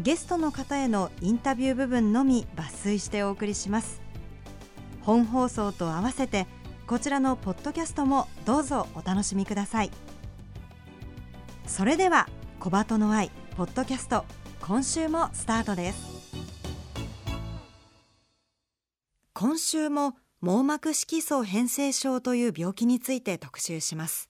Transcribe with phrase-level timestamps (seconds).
[0.00, 4.02] ゲストの方へのインタビュー部分のみ抜粋してお送りします。
[5.00, 6.46] 本放送と合わせて
[6.86, 9.90] こちらのポッドキャストもどうぞお楽しみください。
[11.66, 12.28] それでは
[12.60, 14.24] 小鳩の愛ポッドキャスト
[14.60, 16.16] 今週もスタートです。
[19.32, 24.28] 今週も網膜色素変性症という病気について特集します。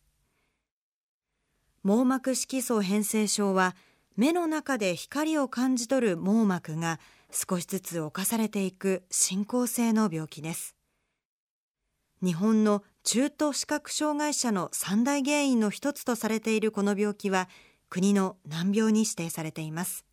[1.83, 3.75] 網膜色素変性症は
[4.17, 6.99] 目の中で光を感じ取る網膜が
[7.31, 10.75] 少しずつ侵されていく進行性の病気です。
[12.23, 17.49] 日本の中途視覚障害者の三大原因の一つとされているこの病気は
[17.91, 20.07] 国の難病に指定されています。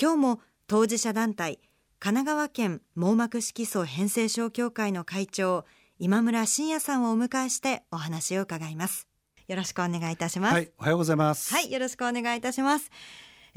[0.00, 1.58] 今日も当事者団体
[1.98, 5.64] 神奈川県網膜色素変性症協会の会長
[5.98, 9.09] 今村真也さんをお迎えしてお話を伺います。
[9.50, 11.52] よろしくお願いいたします、はい、おはようございます。
[11.52, 12.88] はいよろしくお願いいたします。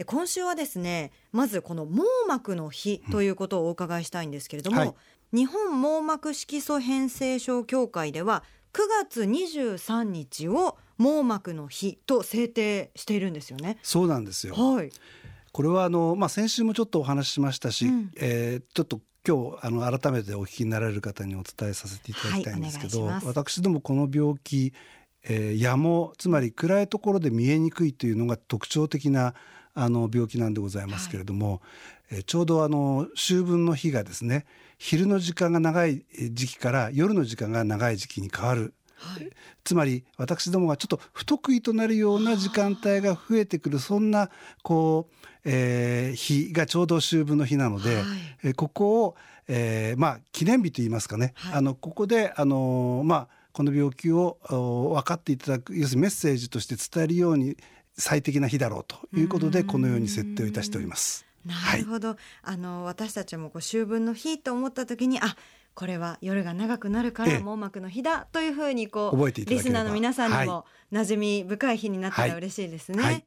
[0.08, 4.94] 今週はですねまずこの網膜の日ということをお伺いしたいんですけれども、うんは
[5.34, 8.44] い、日本網膜色素変性症協会では
[8.74, 13.78] 9月23日を網膜の日と制定しているんですよね。
[13.84, 14.56] そうなんですよ。
[14.56, 14.90] はい。
[15.52, 24.74] これはあのまあ先週もちょっとお話ししましたし、うん、えー、ちょっと今日あの改めてお聞きになられる方にお伝えさせていただきたいんですけど、はい、私どもこの病気、
[25.24, 29.34] えー、野毛つまり暗いところで見えにくいというのが特徴的な
[29.74, 31.60] あの病気なんでございますけれども、はい、
[32.12, 34.46] えー、ちょうどあの秋分の日がですね
[34.78, 38.74] 昼の時間が長い時期から夜の時間が長い時期に変わる。
[39.04, 39.30] はい、
[39.66, 44.30] つまり私どもがちょっと不得意となるような時間帯が増えてくるそんな
[44.62, 48.06] こう、えー、日がちょうど秋分の日なので、はい、
[48.46, 49.16] えここを、
[49.50, 57.56] えー、まあ記念日といいますかね、はい、あのここであのまあこの病気を分かっていただく要するにメッセージとして伝えるように
[57.96, 61.26] 最適な日だろうということでこのように設定をいたしております。
[61.46, 65.36] なるほど、はい、あの私たちもこう秋分の日と思った時にあ
[65.76, 73.04] これは夜が長くなるから網膜の日だというふうにこうリスナーの皆さんにも馴染み深い日になったら嬉しいですね。
[73.04, 73.26] はい、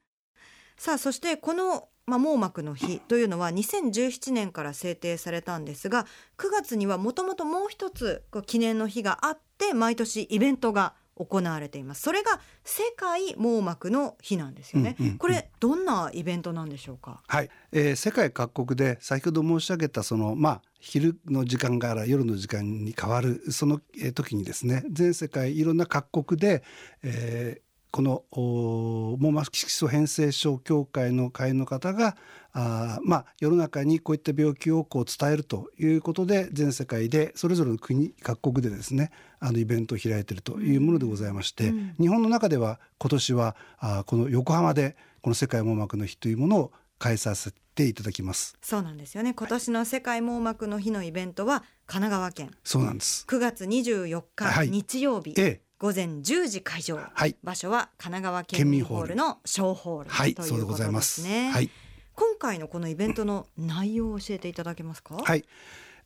[0.77, 6.07] さあそしてこのまあ、網膜の日というのは2017年から制定されたんですが
[6.39, 12.03] 9月にはもともともう一つ記念の日があって毎年イベントが行われています。
[12.03, 17.23] それが世界網膜の日なんですよね、うんうんうん、これどんなイベントなんでしょうか？
[17.27, 23.81] はい、えー、世界各国で先ほど申し上げたそのまあ昼の時間から夜の時間に変わるその
[24.15, 26.63] 時にですね全世界いろんな各国で、
[27.03, 27.66] えー、
[27.97, 32.15] この網膜色素変性症協会の会員の方が
[32.53, 48.59] あまあ世の中にこういった病気をこう伝えるということで全世界でそれぞれの国各国でですねあのイベントを開いているというものでございまして、うん、日本の中では今年はあこの横浜でこの世界網膜の日というものを開催させていただきます。
[48.61, 49.33] そうなんですよね。
[49.33, 52.51] 今年の世界網膜の日のイベントは神奈川県。
[52.63, 53.25] そうなんです。
[53.27, 61.51] 9月24日、はい、日曜日、ええ午前10時会場、はい、場所は神奈川県民ホールの小ホール、はい、ということですね。
[61.51, 61.69] はい、
[62.15, 65.17] 今回のこのイベントの内容を教えていただけますか？
[65.17, 65.45] はい。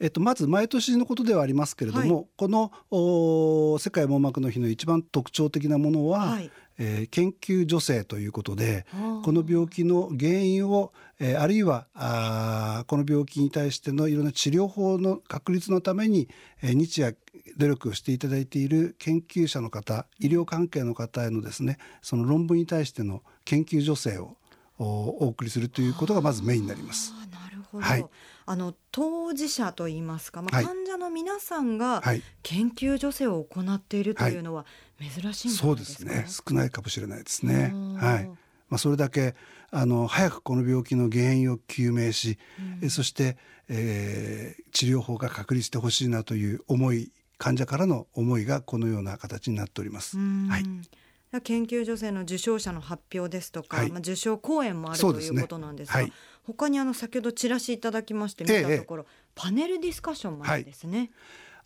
[0.00, 8.86] えっと、まず毎年のことではありますけれども、はい、このお世界網膜の日の一番特徴的なものは、はい、えー、研究助成ということで
[9.22, 16.28] この病気の原因を、えー、あるいはあこの病気に対してのいろんな治療法の確立のために、
[16.62, 17.16] えー、日夜
[17.58, 24.36] 努力をしていただいている研究者の方医療関係の方へのですねその論文に対しての研究助成を
[24.78, 27.12] お送りするということがまずメインになります。
[27.30, 28.06] なるほど、はい、
[28.50, 32.02] あの当事者といいますか、まあ、患者の皆さんが
[32.42, 34.66] 研究助成を行っているというのは
[34.98, 36.26] 珍しいんそうですね。
[36.26, 37.72] 少ないかもしれないですね。
[37.96, 38.24] はい。
[38.68, 39.36] まあ、それだけ
[39.70, 42.38] あの早くこの病気の原因を究明し、
[42.82, 43.36] うん、そして、
[43.68, 50.16] えー、治療法が確立してほしいなという思い患者からの思いがこのような形になっております。
[50.18, 56.02] はい、研究女性の受賞者の発表ですとか、はい、まあ、受賞講演もあるということなんですが、ね。
[56.02, 56.12] はい、
[56.52, 61.10] 他にあの先ほどチラシいただきまして見たところ、ええ、パネルディスカッションもあるんですね。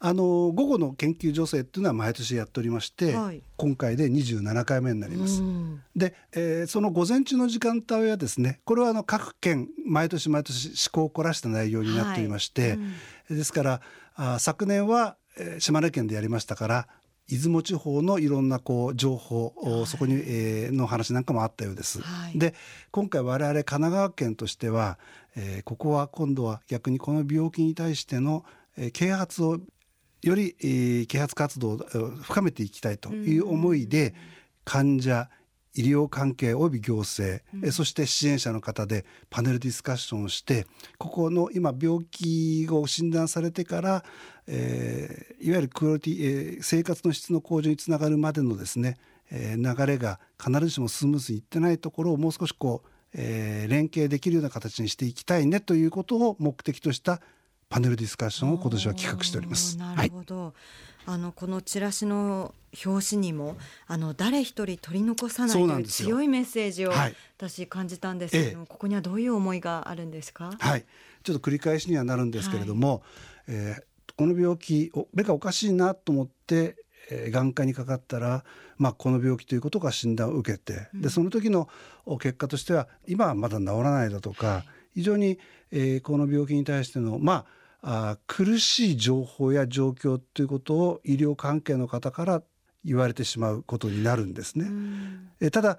[0.01, 5.43] あの午後の研究女性っていうのは毎年やっておりまして、はい、今回で27回目になります。
[5.97, 12.79] で、えー、その午前中の時間帯はですねこれはあの各県毎年毎年思考を凝らした内容になっておりまして、はい。
[13.31, 13.81] うん、ですから
[14.15, 16.89] あ昨年は、えー、島根県でやりましたから
[17.27, 22.01] 出雲地方のいろんなこう情報、はい、そこに、えー、の話なんかもあったようです。
[22.03, 22.55] はい、で
[22.91, 24.99] 今回我々神奈川県としては、
[25.37, 28.45] えー、ここは今度は逆にこの病気に対しての、
[28.77, 29.59] えー、啓発を
[30.23, 31.79] より、えー、啓発活動を
[32.23, 34.15] 深めていきたいという思いで、
[34.65, 35.29] 患者
[35.75, 40.67] 医療関係及び行政、うん、そして支援者の方でパネルディスカッションをして
[40.99, 44.05] ここの今病気を診断されてから、
[44.47, 48.97] えー、いわゆるクオリティ、えー、生活の質の向上につながるまでのですね、
[49.31, 57.21] えー、流れが必ずしもスムーズにいってないところをもう少しこう、えー、連携できるような形にしていきたいねということを目的とした
[57.75, 59.77] パネルディスカッションを今年は企画しております。
[59.79, 60.53] なるほど、はい、
[61.07, 62.55] あのこのチラシの
[62.87, 63.57] 表紙にも
[63.89, 66.93] あの誰一人取り残さないという強いメッセージを
[67.37, 70.53] 私感じたんですけども、はい、ここにはどういう思いがあるんですか？
[70.57, 70.85] はい、
[71.25, 73.01] ちょっと繰り返しにはなるんですけれども、はい、
[73.49, 76.77] えー、この病気目がおかしいなと思って
[77.11, 78.45] えー、眼科にかかったら、
[78.79, 81.69] まあ、この病気ということが診断を受けて、でその時の
[82.21, 85.39] 結果としては今はまだ治らないだとか、非常に、
[85.71, 87.45] えー、この病気に対してのまあ
[87.87, 92.43] あ苦しい情報や状況ということを医療関係の方から
[92.83, 94.67] 言われてしまうことになるんですね。
[95.41, 95.79] えただ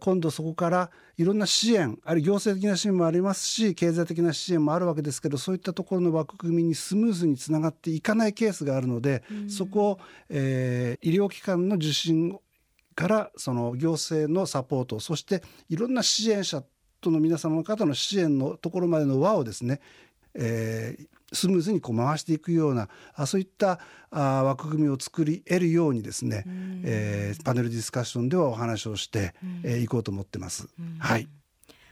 [0.00, 9.98] 今度そこからいろんな支援あるいは行政的な支援もありますし経済的な支援もあるわけですけどそういったところの枠組みにスムーズにつながっていかないケースがあるのでそこを、
[10.30, 12.38] えー、医療機関の受診
[12.96, 16.64] からその行政のサポートそしていろんな支援者
[17.00, 19.80] との皆様の方の支援のところまでの輪をですね、
[20.34, 23.80] えー、スムーズにこう回していくようなあそういった
[24.10, 26.44] あ枠組みを作り得るようにですね、
[26.84, 29.22] えー、パネルディスカッションではお話をしてい、
[29.64, 30.68] えー、こうと思ってます。
[30.98, 31.28] はい。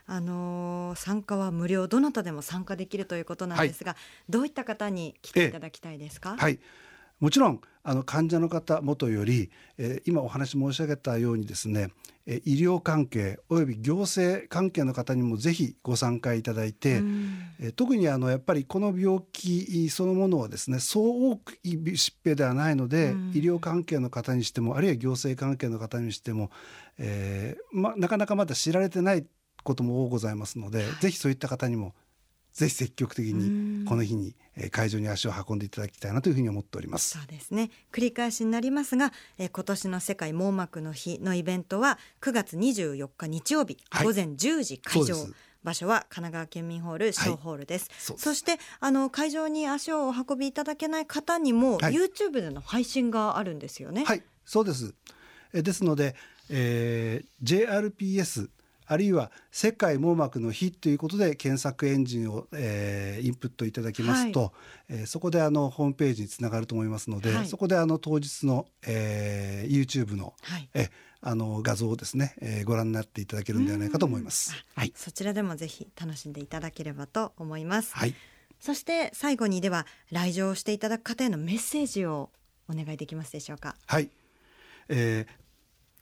[0.08, 6.36] あのー、参加は無料どなたでも参加できるということなんですが、はい、どういった方に来ていただきたいですか？
[6.38, 6.60] はい。
[7.20, 11.90] もちろんあの患者の方元より、えー、今お話申し上げたようにですね、
[12.26, 17.00] えー、医療関係および行政関係の方にもぜひご参加いただいて、
[17.60, 26.50] えー、特にあのやっぱりこの病気そのものはですねそう多く疾病ではないので、医療関係の方にしてもあるいは行政関係の方にしても、
[26.98, 29.24] えーま、なかなかまだ知られてない
[29.62, 31.94] ことも多ございますので、はい、ぜひそういった方にも
[32.56, 34.34] ぜひ積極的にこの日に
[34.70, 37.18] 会場に足を運んでいただきたいなというふうに思っております。
[37.18, 37.70] そうですね。
[37.92, 45.14] 繰り返しになりますが、え今年の世界網膜の日のイベントは9月24日日曜日、はい、午前10時会場。
[45.62, 54.04] 場所は神奈川県民ホール小ホールです、はい、そしてあの会場に足をお運びいただけない方にも、はい、YouTube での配信があるんですよね。
[54.04, 54.22] はい。
[54.44, 54.94] そうです。
[55.52, 56.14] えですので、
[56.48, 58.48] えー、JRPS
[58.86, 64.50] あるいは世界網膜の日ということで検索エンジンを、えー、インプットいただきますと、はい、
[64.90, 70.88] えー、そこであのホームページにつながると思いますので、はい、そこであの当日の、えー、YouTube の、はい、え
[71.20, 74.54] あの画像をですね、えー、ご覧になっていただけるんではないかと思います。
[74.76, 77.94] はい、そちらでもぜひ楽しんでいただければと思います。
[77.94, 78.14] はい。
[78.60, 82.30] そして最後にでは来場していただく方へのメッセージを
[82.68, 83.74] お願いできますでしょうか？
[83.86, 84.10] はい。
[84.88, 85.32] えー、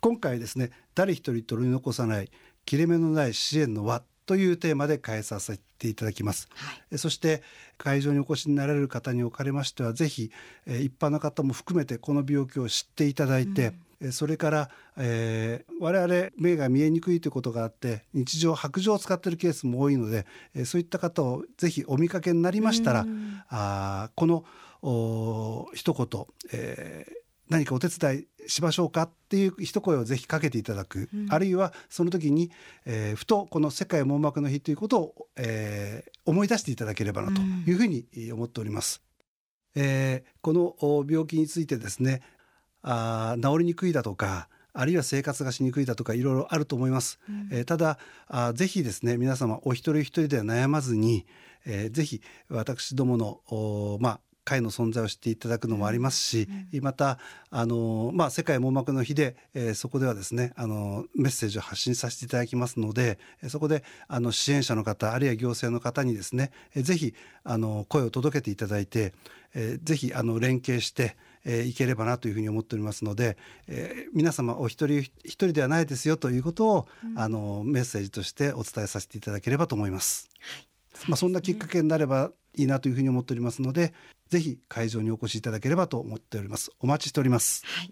[0.00, 2.30] 今回ですね誰一人取り残さない
[2.64, 7.42] 切れ目のない支援の輪というテーマで変えさせていただきます、はい、そして
[7.76, 10.30] 会場にお越しになられる方におかれましてはぜひ
[10.66, 20.26] 一般の方も含めてこの病気を知っていただいて、うん、それから、えー、我々目が見えにくいということがあって日常白状を使っているケースも多いので
[20.64, 24.44] そういった方をぜひお見かけになりましたら、うん、あこの
[25.74, 32.50] 一言、えー何かお手伝いしましょうかっていう一声をぜひかけていただく、うん、あるいはその時に、
[32.86, 39.02] えー、ふとこの世界網膜の日ということを、えー、思い出していただければなというふうに思っております。
[39.76, 42.22] うん、えー、この病気についてですね
[42.82, 47.20] あ治りにくいだとかあるいは生活がしにくいだとかいろいろあると思います。
[47.28, 51.26] うん、えー、ただあぜひですね皆様お一人一人では悩まずに、
[51.64, 57.18] えー、ぜひ私どものまあ会の存在を知っていただくのもありますし、うん、また
[57.50, 69.14] あの、まあ、世界網膜の日で、えー、そこではですねあのメッセージを発信させていただきますのでそこであの支援者の方あるいは行政の方にですね、えー、ぜひあの声を届けていただいて、
[69.54, 73.36] えー、ぜひあの連携してえー、いければなというふうに思っておりますので、
[73.68, 80.30] えー、皆様お一人一人ではないですよということを、うん、あのメッセージとしてお伝えさせていただければと思います。
[80.40, 80.68] はい。
[81.08, 83.92] まあ、そんなきっかけになればいいなというふうに思っておりますので
[84.28, 86.70] ぜひ会場にお越しいただければと思っております。
[86.80, 87.64] お待ちしております。
[87.66, 87.90] はい。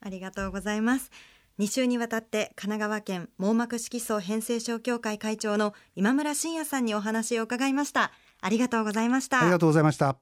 [0.00, 1.10] ありがとうございます。
[1.58, 8.12] 2週にわたって神奈川県網膜色素変性症協会会長の今村真也さんにお話を伺いました。
[8.40, 9.40] ありがとうございました。
[9.40, 10.18] ありがとうございました。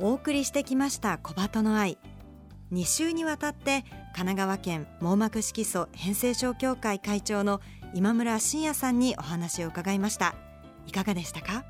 [0.00, 1.98] お送りしてきました小鳩の愛。
[2.72, 3.82] 2週にわたって
[4.14, 7.60] 神奈川県網膜色素変性症協会会長の
[7.94, 10.34] 今村真也さんにお話を伺いました
[10.88, 11.64] いかがでしたか？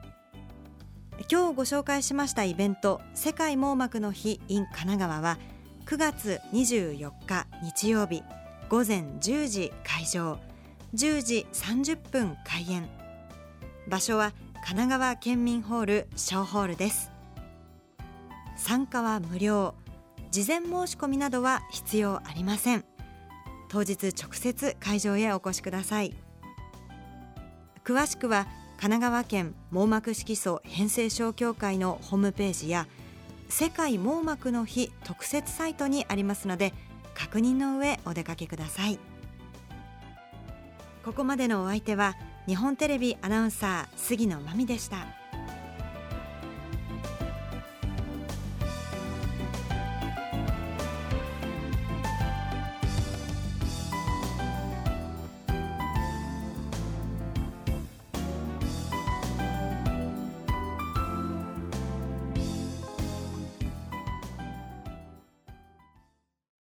[1.29, 5.39] 今日ご紹介しましたイベント世界網膜の日 in 神奈川は
[5.87, 8.23] 9月24日日曜日
[8.69, 10.39] 午前10時会場
[10.95, 12.89] 10時30分開演。
[13.89, 17.11] 場所は神奈川県民ホール小ホールです。
[18.57, 19.75] 参加は無料
[20.31, 22.85] 事前申し込みなどは必要ありません。
[23.69, 26.15] 当日直接会場へお越しください。
[27.85, 28.47] 詳しくは
[28.81, 32.87] 神奈川県網膜色素変性症協会のホームページや
[33.49, 36.73] 世界網膜の日特設サイトにありますので
[37.13, 39.01] 確認の上お出かけください
[41.05, 42.15] ここまでのお相手は
[42.47, 45.28] 日本テレビアナウンサー杉野真美でした。